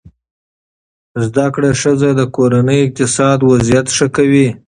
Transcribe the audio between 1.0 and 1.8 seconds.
زده کړه